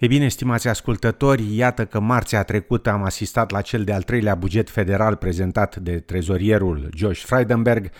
E 0.00 0.06
bine, 0.06 0.28
stimați 0.28 0.68
ascultători, 0.68 1.56
iată 1.56 1.84
că 1.84 2.00
marțea 2.00 2.42
trecută 2.42 2.90
am 2.90 3.02
asistat 3.02 3.50
la 3.50 3.60
cel 3.60 3.84
de-al 3.84 4.02
treilea 4.02 4.34
buget 4.34 4.70
federal 4.70 5.16
prezentat 5.16 5.76
de 5.76 5.98
trezorierul 5.98 6.88
Josh 6.94 7.22
Frydenberg 7.24 7.90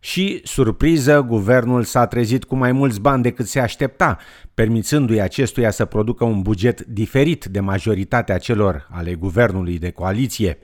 și, 0.00 0.40
surpriză, 0.44 1.20
guvernul 1.20 1.84
s-a 1.84 2.06
trezit 2.06 2.44
cu 2.44 2.56
mai 2.56 2.72
mulți 2.72 3.00
bani 3.00 3.22
decât 3.22 3.46
se 3.46 3.60
aștepta, 3.60 4.18
permițându-i 4.54 5.20
acestuia 5.20 5.70
să 5.70 5.84
producă 5.84 6.24
un 6.24 6.42
buget 6.42 6.80
diferit 6.80 7.44
de 7.44 7.60
majoritatea 7.60 8.38
celor 8.38 8.88
ale 8.90 9.14
guvernului 9.14 9.78
de 9.78 9.90
coaliție. 9.90 10.58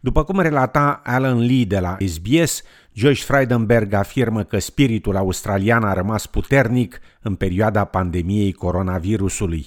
După 0.00 0.24
cum 0.24 0.40
relata 0.40 1.00
Alan 1.04 1.38
Lee 1.38 1.64
de 1.64 1.78
la 1.78 1.96
SBS, 2.06 2.62
Josh 2.92 3.22
Frydenberg 3.22 3.92
afirmă 3.92 4.42
că 4.42 4.58
spiritul 4.58 5.16
australian 5.16 5.84
a 5.84 5.92
rămas 5.92 6.26
puternic 6.26 7.00
în 7.22 7.34
perioada 7.34 7.84
pandemiei 7.84 8.52
coronavirusului. 8.52 9.66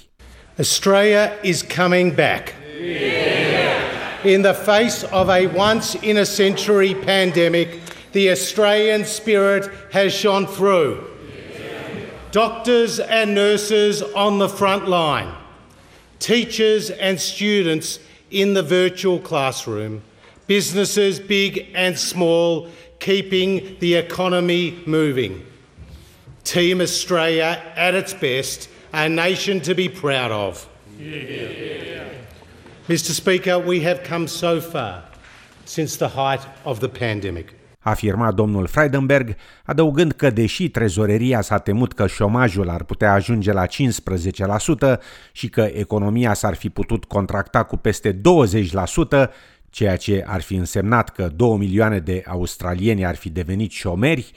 Australia 0.60 1.38
is 1.44 1.62
coming 1.62 2.14
back. 2.16 2.56
Yeah. 2.80 4.24
In 4.24 4.42
the 4.42 4.54
face 4.54 5.04
of 5.04 5.30
a 5.30 5.46
once 5.48 5.94
in 5.96 6.18
a 6.18 6.26
century 6.26 6.96
pandemic, 6.96 7.80
the 8.14 8.32
Australian 8.32 9.06
spirit 9.06 9.72
has 9.92 10.14
shone 10.14 10.48
through. 10.48 11.06
Doctors 12.32 13.00
and 13.00 13.36
nurses 13.36 14.02
on 14.02 14.40
the 14.40 14.50
front 14.50 14.88
line, 14.88 15.34
teachers 16.20 16.90
and 16.90 17.20
students 17.20 18.00
in 18.32 18.54
the 18.54 18.64
virtual 18.64 19.20
classroom, 19.20 20.02
businesses 20.48 21.20
big 21.20 21.68
and 21.76 21.98
small, 21.98 22.70
keeping 23.00 23.78
the 23.80 23.94
economy 23.94 24.82
moving. 24.86 25.46
Team 26.44 26.82
Australia 26.82 27.62
at 27.76 27.94
its 27.94 28.14
best, 28.14 28.70
a 28.92 29.08
nation 29.08 29.60
to 29.60 29.74
be 29.74 29.90
proud 29.90 30.32
of. 30.32 30.68
Yeah. 31.00 32.06
Mr. 32.88 33.12
Speaker, 33.12 33.58
we 33.60 33.82
have 33.82 34.04
come 34.10 34.28
so 34.28 34.62
far 34.62 35.04
since 35.66 35.98
the 35.98 36.08
height 36.08 36.42
of 36.64 36.80
the 36.80 36.88
pandemic. 36.88 37.58
afirma 37.90 38.32
domnul 38.32 38.68
Freidenberg, 38.68 39.36
adăugând 39.66 40.12
că 40.12 40.30
deși 40.30 40.70
trezoreria 40.70 41.42
s-a 41.42 41.58
temut 41.58 41.94
că 41.94 42.08
șomajul 42.08 42.70
ar 42.70 42.84
putea 42.84 43.14
ajunge 43.14 43.52
la 43.52 43.66
15% 43.66 43.70
și 45.32 45.50
că 45.50 45.62
economia 45.62 46.34
s-ar 46.34 46.56
fi 46.56 46.70
putut 46.70 47.06
contracta 47.06 47.64
cu 47.64 47.78
peste 47.78 48.14
20%, 48.14 48.20
ceea 49.70 49.96
ce 49.96 50.24
ar 50.28 50.42
fi 50.42 50.56
însemnat 50.56 51.10
că 51.10 51.30
2 51.36 51.58
milioane 51.58 52.00
de 52.00 52.24
australieni 52.28 53.06
ar 53.06 53.16
fi 53.16 53.30
devenit 53.30 53.72
șomeri, 53.72 54.32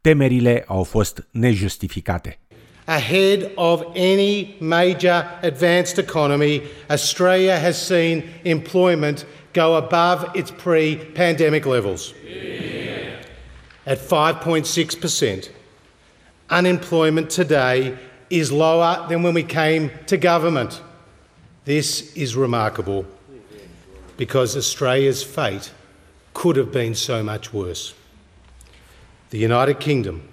temerile 0.00 0.64
au 0.66 0.82
fost 0.82 1.28
nejustificate. 1.30 2.38
Ahead 2.88 3.52
of 3.56 3.92
any 3.94 4.56
major 4.60 5.28
advanced 5.42 5.98
economy, 5.98 6.68
Australia 6.90 7.56
has 7.58 7.80
seen 7.80 8.28
employment 8.44 9.24
go 9.52 9.76
above 9.76 10.34
its 10.34 10.50
pre 10.50 10.96
pandemic 10.96 11.64
levels. 11.64 12.12
At 13.84 13.98
5.6%, 13.98 15.50
unemployment 16.50 17.30
today 17.30 17.98
is 18.30 18.50
lower 18.50 19.06
than 19.08 19.22
when 19.22 19.34
we 19.34 19.42
came 19.42 19.90
to 20.06 20.16
government. 20.16 20.80
This 21.64 22.14
is 22.16 22.34
remarkable 22.34 23.06
because 24.16 24.56
Australia's 24.56 25.22
fate 25.22 25.72
could 26.34 26.56
have 26.56 26.72
been 26.72 26.94
so 26.94 27.22
much 27.22 27.52
worse. 27.52 27.94
The 29.30 29.38
United 29.38 29.80
Kingdom, 29.80 30.28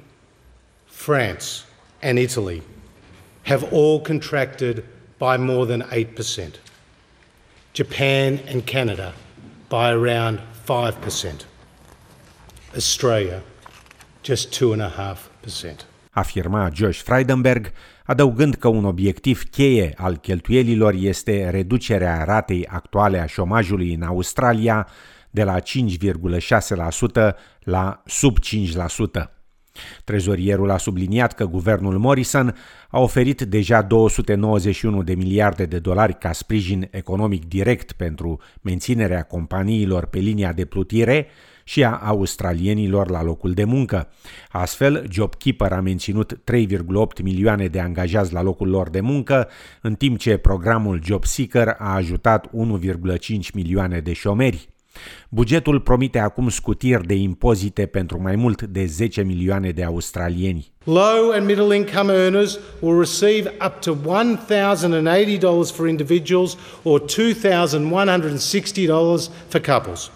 France, 0.87 1.65
and 2.01 2.17
Italy 2.17 2.61
have 3.43 3.63
all 3.71 3.99
contracted 4.01 4.83
by 5.17 5.37
more 5.37 5.65
than 5.65 5.81
8%. 5.81 6.59
Japan 7.73 8.39
and 8.47 8.65
Canada 8.65 9.13
by 9.69 9.91
around 9.91 10.39
5%. 10.67 11.45
Australia, 12.75 13.41
just 14.21 14.51
2.5%. 14.51 15.85
Afirma 16.11 16.69
Josh 16.73 17.01
Frydenberg, 17.01 17.71
adăugând 18.05 18.55
că 18.55 18.67
un 18.67 18.85
obiectiv 18.85 19.43
cheie 19.49 19.93
al 19.97 20.17
cheltuielilor 20.17 20.93
este 20.93 21.49
reducerea 21.49 22.23
ratei 22.23 22.67
actuale 22.67 23.19
a 23.19 23.25
șomajului 23.25 23.93
în 23.93 24.01
Australia 24.01 24.87
de 25.29 25.43
la 25.43 25.59
5,6% 25.59 27.35
la 27.59 28.01
sub 28.05 28.37
5%. 28.39 29.38
Trezorierul 30.03 30.69
a 30.69 30.77
subliniat 30.77 31.33
că 31.33 31.45
guvernul 31.45 31.97
Morrison 31.97 32.55
a 32.89 32.99
oferit 32.99 33.41
deja 33.41 33.81
291 33.81 35.03
de 35.03 35.13
miliarde 35.13 35.65
de 35.65 35.79
dolari 35.79 36.17
ca 36.17 36.31
sprijin 36.31 36.87
economic 36.91 37.47
direct 37.47 37.91
pentru 37.91 38.39
menținerea 38.61 39.23
companiilor 39.23 40.05
pe 40.05 40.19
linia 40.19 40.53
de 40.53 40.65
plutire 40.65 41.27
și 41.63 41.83
a 41.83 41.99
australienilor 42.03 43.09
la 43.09 43.23
locul 43.23 43.53
de 43.53 43.63
muncă. 43.63 44.09
Astfel, 44.49 45.05
JobKeeper 45.11 45.71
a 45.71 45.81
menținut 45.81 46.33
3,8 46.33 47.23
milioane 47.23 47.67
de 47.67 47.79
angajați 47.79 48.33
la 48.33 48.41
locul 48.41 48.69
lor 48.69 48.89
de 48.89 48.99
muncă, 48.99 49.49
în 49.81 49.95
timp 49.95 50.17
ce 50.17 50.37
programul 50.37 51.01
JobSeeker 51.03 51.67
a 51.67 51.93
ajutat 51.93 52.47
1,5 52.47 52.51
milioane 53.53 53.99
de 53.99 54.13
șomeri. 54.13 54.69
Bugetul 55.29 55.79
promite 55.79 56.19
acum 56.19 56.49
scutiri 56.49 57.07
de 57.07 57.13
impozite 57.13 57.85
pentru 57.85 58.21
mai 58.21 58.35
mult 58.35 58.61
de 58.61 58.85
10 58.85 59.21
milioane 59.21 59.71
de 59.71 59.83
australieni. 59.83 60.71
Low 60.83 61.31
and 61.31 61.45
middle 61.45 61.75
income 61.75 62.13
earners 62.13 62.59
will 62.81 62.99
receive 62.99 63.51
up 63.65 63.81
to 63.81 63.95
$1,080 63.95 65.71
for 65.71 65.87
individuals 65.87 66.57
or 66.83 67.01
$2,160 67.01 69.29
for 69.47 69.61
couples. 69.61 70.11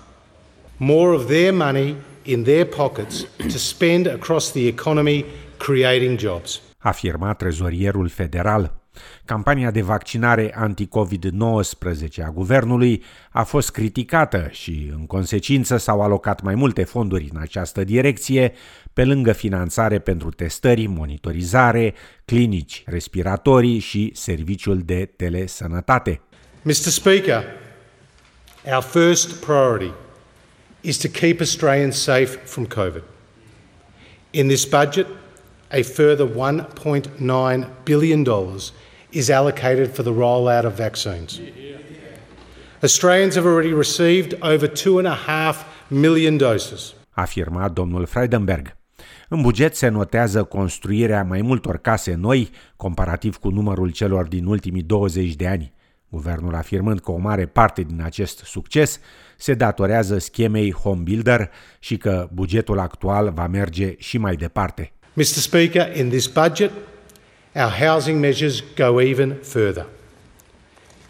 More 0.78 1.16
of 1.16 1.28
their 1.28 1.53
money 1.53 1.95
in 2.23 2.44
their 2.44 2.66
pockets 2.66 3.28
to 3.38 3.57
spend 3.57 4.07
across 4.07 4.51
the 4.51 4.67
economy 4.67 5.25
creating 5.57 6.19
jobs. 6.19 6.62
Afirma 6.79 7.33
trezorierul 7.33 8.09
federal 8.09 8.82
Campania 9.26 9.72
de 9.72 9.81
vaccinare 9.81 10.54
anti-COVID-19 10.56 12.24
a 12.26 12.30
guvernului 12.30 13.04
a 13.31 13.44
fost 13.44 13.72
criticată 13.72 14.48
și, 14.52 14.92
în 14.96 15.06
consecință, 15.06 15.78
s-au 15.78 16.02
alocat 16.02 16.42
mai 16.42 16.56
multe 16.56 16.84
fonduri 16.84 17.30
în 17.34 17.42
această 17.42 17.84
direcție, 17.84 18.54
pe 18.94 19.06
lângă 19.06 19.31
finanțare 19.31 20.00
pentru 20.00 20.30
testări, 20.30 20.86
monitorizare, 20.86 21.94
clinici 22.26 22.84
respiratorii 22.86 23.80
și 23.80 24.12
serviciul 24.14 24.81
de 24.86 25.06
telesănătate. 25.16 26.22
Mr. 26.62 26.74
Speaker, 26.74 27.44
our 28.74 28.81
first 28.81 29.34
priority 29.34 29.94
is 30.81 30.98
to 30.98 31.08
keep 31.08 31.40
Australians 31.40 32.02
safe 32.02 32.25
from 32.25 32.66
COVID. 32.66 33.04
In 34.31 34.48
this 34.48 34.66
budget, 34.66 35.08
a 35.73 35.81
further 35.81 36.25
$1.9 36.25 37.67
billion 37.84 38.23
is 39.09 39.29
allocated 39.29 39.95
for 39.95 40.03
the 40.03 40.11
rollout 40.11 40.66
of 40.66 40.73
vaccines. 40.78 41.39
Australians 42.84 43.35
have 43.35 43.45
already 43.45 43.73
received 43.73 44.33
over 44.41 44.67
2.5 44.67 45.66
million 45.88 46.38
doses. 46.38 46.94
Afirma 47.09 47.69
domnul 47.69 48.06
Freidenberg. 48.06 48.75
În 49.29 49.41
buget 49.41 49.75
se 49.75 49.88
notează 49.88 50.44
construirea 50.44 51.23
mai 51.23 51.41
multor 51.41 51.78
case 51.78 52.13
noi, 52.13 52.50
comparativ 52.75 53.38
cu 53.38 53.50
numărul 53.50 53.91
celor 53.91 54.28
din 54.28 54.45
ultimii 54.45 54.81
20 54.81 55.35
de 55.35 55.47
ani. 55.47 55.73
Guvernul 56.09 56.56
afirmând 56.56 57.00
că 57.00 57.12
o 57.12 57.17
mare 57.17 57.45
parte 57.45 57.81
din 57.81 58.01
acest 58.03 58.38
succes 58.38 59.00
se 59.38 59.53
datorează 59.53 60.17
schemei 60.17 60.72
Home 60.72 61.01
Builder 61.01 61.50
și 61.79 61.97
că 61.97 62.29
bugetul 62.33 62.79
actual 62.79 63.31
va 63.31 63.47
merge 63.47 63.95
și 63.97 64.17
mai 64.17 64.35
departe. 64.35 64.91
Mr 65.16 65.38
Speaker, 65.38 65.81
in 65.81 66.09
this 66.09 66.28
budget 66.28 66.72
our 67.56 67.69
housing 67.69 68.19
measures 68.19 68.62
go 68.62 69.00
even 69.00 69.39
further, 69.44 69.86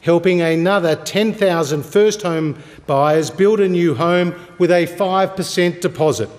helping 0.02 0.42
another 0.42 0.96
10,000 0.96 1.84
first 1.84 2.22
home 2.22 2.62
buyers 2.86 3.30
build 3.30 3.62
a 3.62 3.70
new 3.70 3.96
home 3.96 4.36
with 4.60 4.72
a 4.72 4.86
5% 4.86 5.80
deposit. 5.80 6.30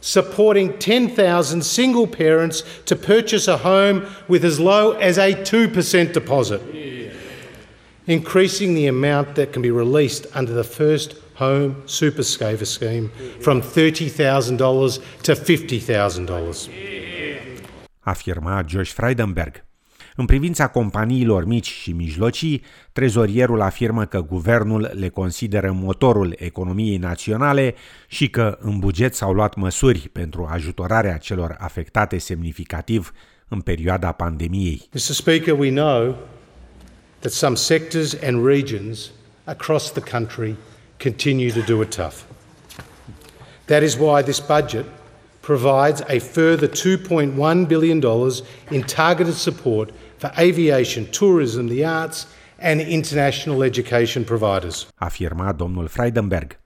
Supporting 0.00 0.78
10,000 0.78 1.62
single 1.64 2.06
parents 2.06 2.62
to 2.84 2.94
purchase 2.94 3.48
a 3.48 3.56
home 3.56 4.06
with 4.28 4.44
as 4.44 4.60
low 4.60 4.92
as 4.92 5.18
a 5.18 5.34
2% 5.34 6.12
deposit. 6.12 6.62
Increasing 8.06 8.74
the 8.74 8.86
amount 8.86 9.34
that 9.34 9.52
can 9.52 9.62
be 9.62 9.72
released 9.72 10.28
under 10.32 10.52
the 10.52 10.62
first 10.62 11.16
home 11.38 11.74
super 11.84 12.24
saver 12.24 12.66
scheme 12.66 13.10
from 13.40 13.62
$30,000 13.62 14.98
to 15.22 15.32
$50,000 15.32 16.68
afirma 18.06 18.64
Josh 18.68 18.92
Frydenberg. 18.92 19.64
În 20.16 20.24
privința 20.24 20.68
companiilor 20.68 21.44
mici 21.44 21.70
și 21.70 21.92
mijlocii, 21.92 22.62
trezorierul 22.92 23.60
afirmă 23.60 24.04
că 24.04 24.22
guvernul 24.22 24.90
le 24.94 25.08
consideră 25.08 25.72
motorul 25.72 26.34
economiei 26.38 26.96
naționale 26.96 27.74
și 28.08 28.30
că 28.30 28.58
în 28.60 28.78
buget 28.78 29.14
s-au 29.14 29.32
luat 29.32 29.54
măsuri 29.54 30.08
pentru 30.12 30.48
ajutorarea 30.50 31.16
celor 31.16 31.56
afectate 31.58 32.18
semnificativ 32.18 33.12
în 33.48 33.60
perioada 33.60 34.12
pandemiei. 34.12 34.88
Mr. 34.92 34.98
Speaker, 34.98 35.58
we 35.58 35.70
know 35.70 36.16
that 37.18 37.32
some 37.32 37.54
sectors 37.54 38.16
and 38.26 38.46
regions 38.46 39.10
across 39.44 39.92
the 39.92 40.02
country 40.10 40.54
continue 40.98 41.50
to 41.50 41.60
do 41.60 41.82
it 41.82 41.90
tough. 41.90 42.24
That 43.64 43.82
is 43.82 43.96
why 43.96 44.22
this 44.22 44.40
budget 44.40 44.84
provides 45.40 46.02
a 46.08 46.18
further 46.18 46.68
$2.1 46.68 47.66
billion 47.68 48.00
in 48.70 48.82
targeted 48.82 49.34
support 49.34 49.90
for 50.18 50.30
aviation, 50.38 51.06
tourism, 51.06 51.68
the 51.68 51.84
arts 51.84 52.26
and 52.58 52.80
international 52.80 53.62
education 53.62 54.24
providers. 54.24 54.86
Afirma 54.94 55.52
domnul 55.52 55.86
Freidenberg. 55.86 56.58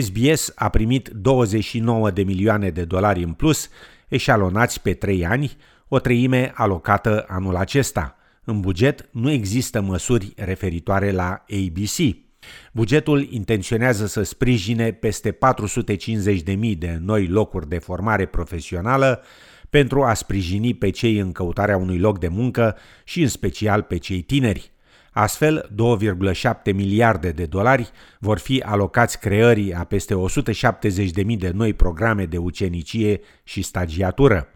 SBS 0.00 0.52
a 0.54 0.68
primit 0.68 1.08
29 1.08 2.10
de 2.10 2.22
milioane 2.22 2.70
de 2.70 2.84
dolari 2.84 3.22
în 3.22 3.32
plus, 3.32 3.68
eșalonați 4.08 4.82
pe 4.82 4.94
trei 4.94 5.26
ani, 5.26 5.56
o 5.88 5.98
treime 5.98 6.52
alocată 6.54 7.24
anul 7.28 7.56
acesta. 7.56 8.16
În 8.44 8.60
buget 8.60 9.08
nu 9.12 9.30
există 9.30 9.80
măsuri 9.80 10.32
referitoare 10.36 11.10
la 11.10 11.44
ABC. 11.50 12.25
Bugetul 12.72 13.28
intenționează 13.30 14.06
să 14.06 14.22
sprijine 14.22 14.92
peste 14.92 15.32
450.000 15.32 16.78
de 16.78 16.98
noi 17.00 17.26
locuri 17.26 17.68
de 17.68 17.78
formare 17.78 18.26
profesională 18.26 19.22
pentru 19.70 20.02
a 20.02 20.14
sprijini 20.14 20.74
pe 20.74 20.90
cei 20.90 21.18
în 21.18 21.32
căutarea 21.32 21.76
unui 21.76 21.98
loc 21.98 22.18
de 22.18 22.28
muncă 22.28 22.76
și 23.04 23.22
în 23.22 23.28
special 23.28 23.82
pe 23.82 23.96
cei 23.96 24.22
tineri. 24.22 24.70
Astfel, 25.18 25.68
2,7 26.32 26.74
miliarde 26.74 27.30
de 27.30 27.46
dolari 27.46 27.90
vor 28.18 28.38
fi 28.38 28.62
alocați 28.66 29.18
creării 29.20 29.74
a 29.74 29.84
peste 29.84 30.14
170.000 31.24 31.38
de 31.38 31.50
noi 31.54 31.74
programe 31.74 32.24
de 32.24 32.36
ucenicie 32.36 33.20
și 33.44 33.62
stagiatură. 33.62 34.48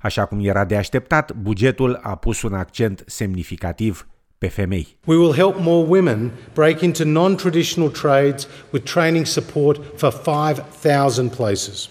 Așa 0.00 0.24
cum 0.24 0.44
era 0.44 0.64
de 0.64 0.76
așteptat, 0.76 1.32
bugetul 1.32 1.98
a 2.02 2.16
pus 2.16 2.42
un 2.42 2.54
accent 2.54 3.02
semnificativ 3.06 4.06
pe. 4.40 4.86
We 5.06 5.18
will 5.18 5.32
help 5.32 5.58
more 5.58 5.84
women 5.84 6.32
break 6.54 6.82
into 6.82 7.04
non-traditional 7.04 7.90
trades 7.90 8.46
with 8.72 8.84
training 8.84 9.26
support 9.26 9.98
for 9.98 10.10
5,000 10.10 11.30
places 11.30 11.88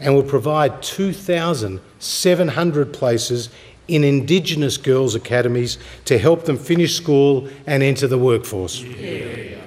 and 0.00 0.14
will 0.14 0.22
provide 0.22 0.82
2,700 0.82 2.92
places 2.92 3.50
in 3.88 4.04
Indigenous 4.04 4.78
girls' 4.78 5.14
academies 5.14 5.78
to 6.06 6.18
help 6.18 6.44
them 6.44 6.56
finish 6.56 6.96
school 6.96 7.48
and 7.66 7.82
enter 7.82 8.06
the 8.06 8.18
workforce. 8.18 8.82
Yeah. 8.82 9.58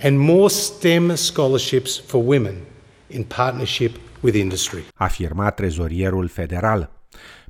And 0.00 0.18
more 0.18 0.50
STEM 0.50 1.16
scholarships 1.16 1.96
for 1.96 2.20
women 2.22 2.66
in 3.10 3.24
partnership 3.24 3.96
with 4.22 4.34
industry. 4.34 4.84
Afirma 5.00 5.52
trezorierul 5.56 6.28
federal. 6.30 6.88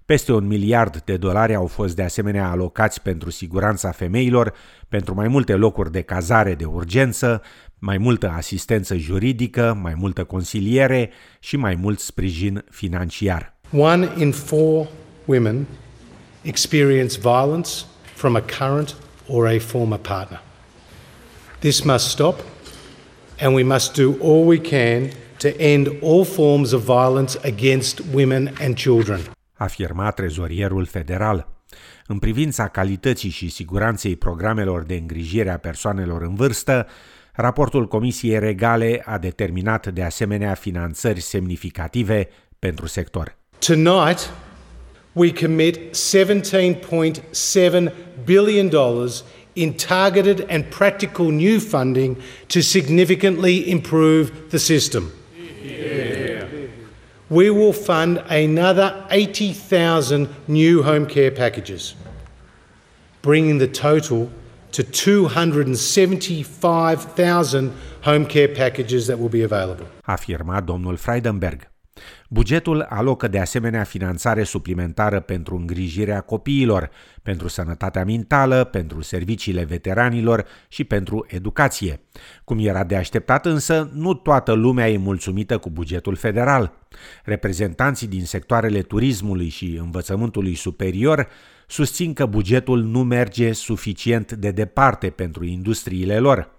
Peste 0.06 0.32
un 0.32 0.46
miliard 0.46 1.02
de 1.04 1.16
dolari 1.16 1.54
au 1.54 1.66
fost 1.66 1.96
de 1.96 2.02
asemenea 2.02 2.50
alocați 2.50 3.02
pentru 3.02 3.30
siguranța 3.30 3.90
femeilor, 3.90 4.52
pentru 4.88 5.14
mai 5.14 5.28
multe 5.28 5.54
locuri 5.54 5.92
de 5.92 6.00
cazare 6.00 6.54
de 6.54 6.64
urgență, 6.64 7.42
mai 7.78 7.98
multă 7.98 8.28
asistență 8.28 8.96
juridică, 8.96 9.78
mai 9.82 9.94
multă 9.96 10.24
consiliere 10.24 11.10
și 11.38 11.56
mai 11.56 11.74
mult 11.74 11.98
sprijin 11.98 12.64
financiar. 12.70 13.56
One 13.72 14.08
in 14.16 14.32
four 14.32 14.88
women 15.24 15.66
experience 16.42 17.18
violence 17.20 17.70
from 18.14 18.36
a 18.36 18.42
current 18.58 18.94
or 19.28 19.46
a 19.46 19.58
former 19.58 19.98
partner. 19.98 20.42
This 21.58 21.82
must 21.82 22.08
stop, 22.08 22.40
and 23.40 23.54
we 23.54 23.62
must 23.62 23.96
do 23.96 24.14
all 24.22 24.46
we 24.46 24.58
can 24.58 25.10
to 25.38 25.48
end 25.58 25.88
all 26.02 26.24
forms 26.24 26.72
of 26.72 26.82
violence 26.82 27.38
against 27.42 28.00
women 28.12 28.52
and 28.60 28.76
children. 28.76 29.20
Afirma 29.54 30.10
trezorierul 30.10 30.84
federal. 30.84 31.52
În 32.06 32.18
privința 32.18 32.68
calității 32.68 33.30
și 33.30 33.48
siguranței 33.48 34.16
programelor 34.16 34.82
de 34.82 34.94
îngrijire 34.94 35.50
a 35.50 35.58
persoanelor 35.58 36.22
în 36.22 36.34
vârstă, 36.34 36.86
raportul 37.32 37.88
Comisiei 37.88 38.38
Regale 38.38 39.02
a 39.04 39.18
determinat 39.18 39.86
de 39.86 40.02
asemenea 40.02 40.54
finanțări 40.54 41.20
semnificative 41.20 42.28
pentru 42.58 42.86
sector. 42.86 43.36
Tonight, 43.58 44.32
we 45.12 45.32
commit 45.32 45.78
$17.7 45.78 47.92
billion 48.24 48.70
in 49.52 49.72
targeted 49.72 50.46
and 50.48 50.64
practical 50.64 51.30
new 51.30 51.58
funding 51.58 52.16
to 52.46 52.60
significantly 52.60 53.70
improve 53.70 54.32
the 54.48 54.58
system. 54.58 55.02
We 57.34 57.50
will 57.50 57.72
fund 57.72 58.22
another 58.28 59.04
80,000 59.10 60.28
new 60.46 60.84
home 60.84 61.06
care 61.06 61.32
packages, 61.32 61.96
bringing 63.22 63.58
the 63.58 63.66
total 63.66 64.30
to 64.70 64.84
275,000 64.84 67.72
home 68.02 68.26
care 68.26 68.46
packages 68.46 69.08
that 69.08 69.18
will 69.18 69.28
be 69.28 69.42
available. 69.42 69.88
Afirma 70.06 70.64
domnul 70.64 70.96
Freidenberg. 70.96 71.73
Bugetul 72.28 72.86
alocă 72.88 73.28
de 73.28 73.38
asemenea 73.38 73.84
finanțare 73.84 74.42
suplimentară 74.42 75.20
pentru 75.20 75.56
îngrijirea 75.56 76.20
copiilor, 76.20 76.90
pentru 77.22 77.48
sănătatea 77.48 78.04
mentală, 78.04 78.64
pentru 78.64 79.02
serviciile 79.02 79.64
veteranilor 79.64 80.46
și 80.68 80.84
pentru 80.84 81.26
educație. 81.28 82.00
Cum 82.44 82.58
era 82.58 82.84
de 82.84 82.96
așteptat 82.96 83.46
însă, 83.46 83.90
nu 83.92 84.14
toată 84.14 84.52
lumea 84.52 84.90
e 84.90 84.96
mulțumită 84.96 85.58
cu 85.58 85.70
bugetul 85.70 86.14
federal. 86.14 86.72
Reprezentanții 87.24 88.06
din 88.06 88.24
sectoarele 88.24 88.82
turismului 88.82 89.48
și 89.48 89.78
învățământului 89.80 90.54
superior 90.54 91.28
susțin 91.66 92.12
că 92.12 92.26
bugetul 92.26 92.82
nu 92.82 93.02
merge 93.02 93.52
suficient 93.52 94.32
de 94.32 94.50
departe 94.50 95.10
pentru 95.10 95.44
industriile 95.44 96.18
lor. 96.18 96.50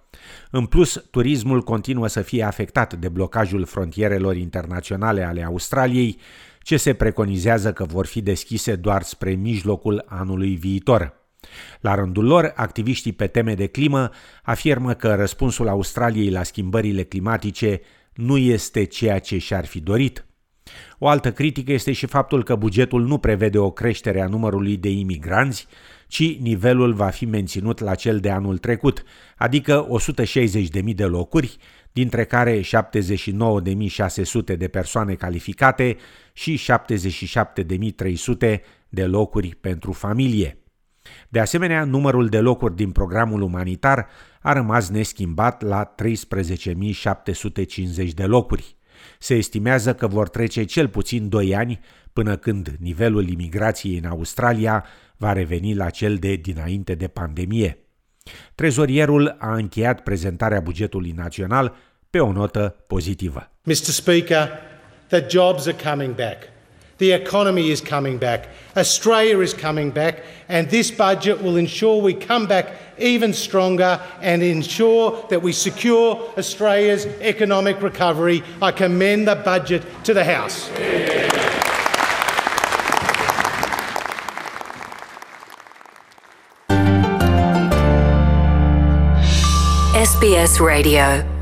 În 0.52 0.66
plus, 0.66 1.06
turismul 1.12 1.62
continuă 1.62 2.08
să 2.08 2.22
fie 2.22 2.44
afectat 2.44 2.94
de 2.94 3.10
blocajul 3.10 3.66
frontierelor 3.66 4.36
internaționale 4.36 5.24
ale 5.24 5.44
Australiei, 5.44 6.20
ce 6.60 6.78
se 6.78 6.94
preconizează 6.94 7.74
că 7.74 7.84
vor 7.84 8.06
fi 8.06 8.22
deschise 8.22 8.76
doar 8.76 9.02
spre 9.02 9.32
mijlocul 9.32 10.06
anului 10.08 10.56
viitor. 10.56 11.14
La 11.80 11.96
rândul 11.96 12.26
lor, 12.26 12.54
activiștii 12.56 13.14
pe 13.14 13.28
teme 13.28 13.54
de 13.54 13.68
climă 13.68 14.10
afirmă 14.44 14.94
că 14.94 15.16
răspunsul 15.16 15.68
Australiei 15.68 16.30
la 16.30 16.44
schimbările 16.44 17.04
climatice 17.04 17.82
nu 18.14 18.38
este 18.38 18.84
ceea 18.84 19.20
ce 19.20 19.38
și-ar 19.38 19.66
fi 19.66 19.80
dorit. 19.80 20.26
O 20.98 21.08
altă 21.08 21.32
critică 21.32 21.72
este 21.72 21.92
și 21.92 22.06
faptul 22.06 22.44
că 22.44 22.56
bugetul 22.56 23.06
nu 23.06 23.18
prevede 23.18 23.58
o 23.58 23.72
creștere 23.72 24.22
a 24.22 24.28
numărului 24.28 24.78
de 24.78 24.90
imigranți, 24.90 25.68
ci 26.08 26.38
nivelul 26.38 26.94
va 26.94 27.10
fi 27.10 27.26
menținut 27.26 27.80
la 27.80 27.96
cel 27.96 28.20
de 28.20 28.30
anul 28.30 28.58
trecut, 28.58 29.04
adică 29.38 29.88
160.000 30.82 30.96
de 30.96 31.06
locuri, 31.06 31.58
dintre 31.92 32.26
care 32.26 32.62
79.600 32.62 32.68
de 34.58 34.68
persoane 34.68 35.14
calificate 35.14 35.98
și 36.34 36.60
77.300 38.48 38.60
de 38.90 39.06
locuri 39.06 39.58
pentru 39.62 39.92
familie. 39.92 40.58
De 41.30 41.40
asemenea, 41.40 41.84
numărul 41.84 42.28
de 42.28 42.40
locuri 42.40 42.76
din 42.76 42.92
programul 42.92 43.42
umanitar 43.42 44.08
a 44.42 44.54
rămas 44.54 44.90
neschimbat 44.90 45.62
la 45.62 45.96
13.750 45.96 48.14
de 48.14 48.24
locuri. 48.24 48.75
Se 49.20 49.34
estimează 49.34 49.94
că 49.94 50.08
vor 50.08 50.30
trece 50.30 50.64
cel 50.64 50.88
puțin 50.88 51.30
2 51.30 51.56
ani 51.56 51.80
până 52.14 52.36
când 52.36 52.76
nivelul 52.80 53.30
imigrației 53.30 53.98
în 53.98 54.06
Australia 54.06 54.86
va 55.18 55.34
reveni 55.34 55.76
la 55.76 55.90
cel 55.90 56.16
de 56.16 56.36
dinainte 56.36 56.96
de 56.96 57.08
pandemie. 57.08 57.78
Trezorierul 58.56 59.36
a 59.40 59.56
încheiat 59.56 60.04
prezentarea 60.04 60.60
bugetului 60.60 61.12
național 61.12 61.76
pe 62.10 62.20
o 62.20 62.32
notă 62.32 62.76
pozitivă. 62.88 63.52
Mr. 63.64 63.74
Speaker, 63.74 64.50
the 65.08 65.26
jobs 65.30 65.68
are 65.68 65.78
coming 65.90 66.16
back. 66.16 66.55
The 66.98 67.12
economy 67.12 67.72
is 67.72 67.82
coming 67.82 68.18
back. 68.18 68.48
Australia 68.78 69.40
is 69.40 69.54
coming 69.54 69.92
back. 69.92 70.24
And 70.48 70.70
this 70.70 70.92
budget 70.92 71.42
will 71.42 71.58
ensure 71.58 72.02
we 72.02 72.14
come 72.14 72.46
back 72.48 72.72
even 72.98 73.34
stronger 73.34 74.00
and 74.22 74.42
ensure 74.42 75.26
that 75.30 75.42
we 75.42 75.52
secure 75.52 76.16
Australia's 76.38 77.06
economic 77.20 77.82
recovery. 77.82 78.44
I 78.62 78.72
commend 78.72 79.28
the 79.28 79.36
budget 79.36 79.84
to 80.06 80.14
the 80.14 80.24
House. 80.24 80.70
SBS 89.96 90.60
Radio 90.60 91.35